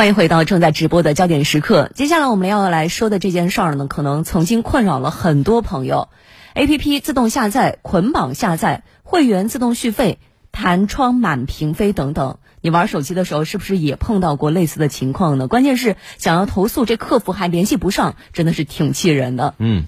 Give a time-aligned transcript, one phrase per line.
[0.00, 1.90] 欢迎回到正在直播的焦点时刻。
[1.94, 6.08] 接下来我们要来说的这件事儿呢，可能曾经困扰了很多朋友。
[6.54, 10.18] A P P 自动下载、捆绑下载、会员自动续费、
[10.52, 15.48] 弹窗满屏飞等等，你玩手机的时候是不是也碰到过类似的情况呢？
[15.48, 19.54] 关键是想要投诉，这客服还联系不上，真的是挺气人的。
[19.58, 19.84] 嗯，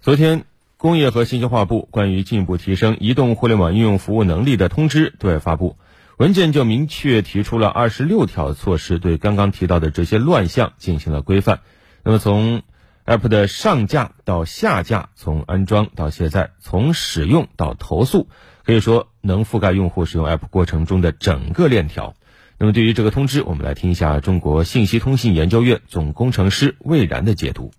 [0.00, 0.46] 昨天
[0.78, 5.76] 工业和信息化部关于进一步提升移动互联网应用服务能力的通知对外发布。
[6.18, 11.60] 文件就明确提出了二十六条措施，对刚刚提到的这些乱象进行了规范。
[12.02, 12.62] 那么，从
[13.06, 18.28] App 的上架到下架，从安装到卸载，从使用到投诉，
[18.64, 22.16] 可以说能覆盖用户使用 App 过程中的整个链条。
[22.58, 27.70] 那么，对于这个通知，我们来听一下中国信息通信研究院总工程师魏然的解读。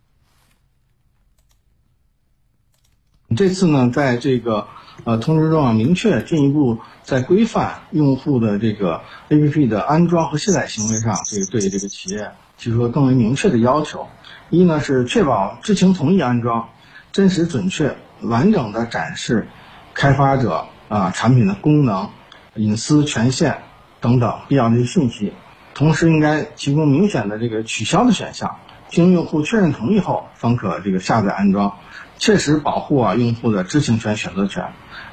[3.35, 4.69] 这次呢，在这个。
[5.05, 14.07] 呃，通知中啊，明确进一步在规范用户的这个 APP 的安装和卸载行为上，这个对这个企业提出了更为明确的要求。
[14.49, 16.69] 一呢是确保知情同意安装，
[17.11, 19.47] 真实准确完整的展示
[19.93, 22.09] 开发者啊产品的功能、
[22.55, 23.59] 隐私权限
[24.01, 25.33] 等等必要的信息。
[25.73, 28.57] 同时，应该提供明显的这个取消的选项，
[28.89, 31.77] 经用户确认同意后方可这个下载安装，
[32.19, 34.65] 切实保护啊用户的知情权、选择权。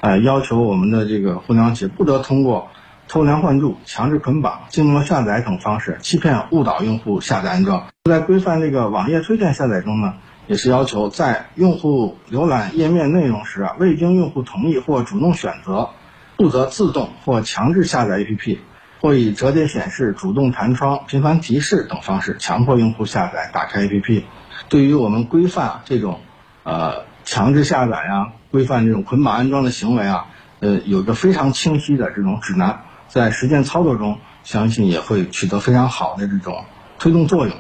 [0.03, 2.69] 呃，要求我们的这个互联网企业不得通过
[3.09, 7.87] 偷梁换柱、强制捆绑、静默下载等方式欺骗、误导用户下载安装。
[8.05, 10.15] 在规范这个网页推荐下载中呢，
[10.49, 15.91] 也是要求在用户浏览页面内容时啊，未经用户同意或主动选择，
[16.37, 18.59] 不得自动或强制下载 APP，
[19.01, 24.25] 或以折叠显示、主动弹窗、频繁提示等方式强迫用户下载、打开 APP。
[24.69, 26.21] 对于我们规范这种
[26.67, 28.33] 呃强制下载呀。
[28.53, 30.29] 规范这种捆绑安装的行为啊，
[30.61, 36.65] 呃，有一个非常清晰的这种指南，在实践操作中，相信也会取得非常好的这种
[36.99, 37.55] 推动作用。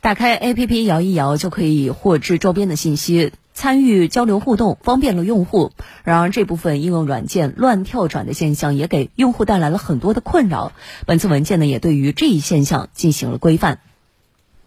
[0.00, 5.70] 打开 APP 摇一摇就可以获知周边的信息，参与交流互动，方便了用户。
[6.02, 10.72] 然而，这部分应用软件乱跳转的现象也给用户带来了很多的困扰。
[11.06, 13.78] 本次文件呢，也对于这一现象进行了规范。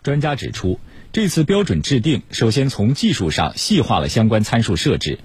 [0.01, 0.79] 专家指出。
[1.15, 5.19] 这次标准制定，首先从技术上细化了相关参数设置，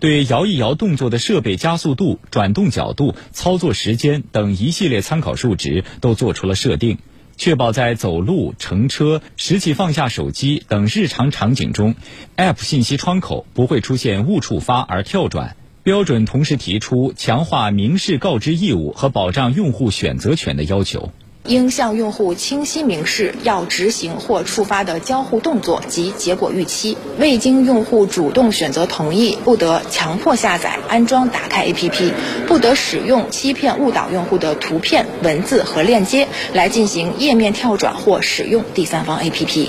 [0.00, 6.98] 对摇一摇动作的设备加速度、转动角度、操作时间等一系列参考数值都做出了设定，
[7.36, 11.94] 确保在走路、乘车、拾起放下手机等日常场景中
[12.36, 15.54] ，App 信息窗口不会出现误触发而跳转。
[15.84, 21.12] 标准同时提出强化明示告知义务和保障用户选择权的要求。
[21.46, 26.96] 应向用户清晰明示要执行或触发的交互动作及结果预期。
[27.18, 32.12] 未经用户主动选择同意，不得强迫下载、安装、打开 APP，
[32.46, 39.68] 不得使用欺骗、误导用户的图片、文字和链接来进行页面跳转或使用第三方 APP。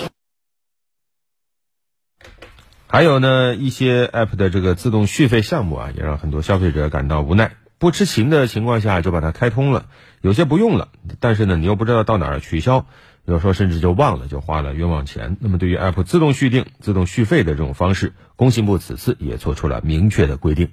[2.89, 7.51] 还有呢，一些 App 的这个自动续费项目啊，也让很多消费者感到无奈。
[7.79, 9.85] 不知情的情况下就把它开通了，
[10.21, 10.89] 有些不用了，
[11.19, 12.87] 但是呢，你又不知道到哪儿取消，
[13.23, 15.37] 有时候甚至就忘了，就花了冤枉钱。
[15.39, 20.69] 那么，对于 App 自动续订、自动续费的这种方式，工信部此次也做出了明确的规定。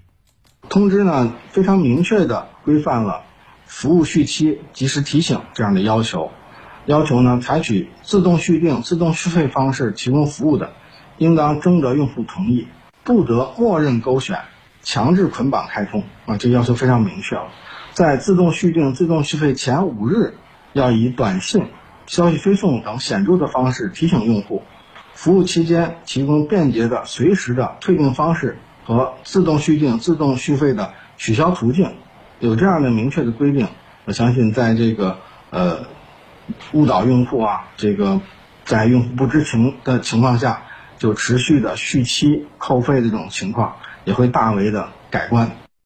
[0.70, 3.24] 通知呢，非常明确的规范了
[3.66, 6.30] 服务续期及时提醒这样的要求，
[6.86, 10.72] 要求呢，采取自动续订、自动续费方式提供服务的，
[11.18, 12.66] 应当征得用户同意，
[13.04, 14.40] 不得默认勾选。
[14.84, 17.48] 强制捆绑开通啊，这要求非常明确了。
[17.92, 20.34] 在自动续订、自动续费前五日，
[20.72, 21.66] 要以短信、
[22.06, 24.62] 消息推送等显著的方式提醒用户。
[25.14, 31.94] 服务期间提供便捷的、随时的退订方式和自动续订、自动续费的取消途径。
[32.40, 33.68] 有这样的明确的规定，
[34.06, 35.18] 我相信在这个
[35.50, 35.86] 呃
[36.72, 38.20] 误导用户啊，这个
[38.64, 40.64] 在用户不知情的情况下
[40.98, 43.76] 就持续的续期扣费这种情况。
[44.04, 45.50] 也会大为的改观。